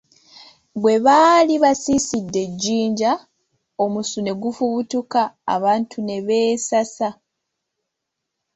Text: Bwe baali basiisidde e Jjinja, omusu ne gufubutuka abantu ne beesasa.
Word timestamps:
Bwe 0.81 0.95
baali 1.05 1.55
basiisidde 1.63 2.39
e 2.47 2.51
Jjinja, 2.51 3.11
omusu 3.83 4.17
ne 4.21 4.33
gufubutuka 4.41 5.21
abantu 5.55 5.97
ne 6.03 6.17
beesasa. 6.25 7.09